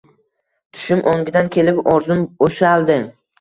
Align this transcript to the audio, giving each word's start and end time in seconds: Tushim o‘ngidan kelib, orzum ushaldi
Tushim 0.77 1.03
o‘ngidan 1.11 1.51
kelib, 1.57 1.83
orzum 1.93 2.25
ushaldi 2.49 2.99